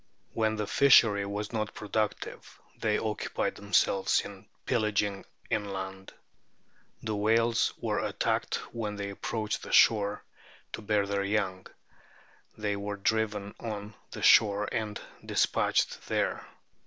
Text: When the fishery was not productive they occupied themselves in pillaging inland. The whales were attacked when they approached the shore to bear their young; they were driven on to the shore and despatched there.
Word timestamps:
When 0.33 0.55
the 0.55 0.65
fishery 0.65 1.27
was 1.27 1.53
not 1.53 1.75
productive 1.75 2.59
they 2.75 2.97
occupied 2.97 3.53
themselves 3.53 4.19
in 4.21 4.47
pillaging 4.65 5.25
inland. 5.51 6.11
The 7.03 7.15
whales 7.15 7.71
were 7.79 7.99
attacked 8.03 8.55
when 8.73 8.95
they 8.95 9.11
approached 9.11 9.61
the 9.61 9.71
shore 9.71 10.23
to 10.73 10.81
bear 10.81 11.05
their 11.05 11.23
young; 11.23 11.67
they 12.57 12.75
were 12.75 12.97
driven 12.97 13.53
on 13.59 13.91
to 13.91 13.97
the 14.09 14.23
shore 14.23 14.67
and 14.71 14.99
despatched 15.23 16.07
there. 16.07 16.47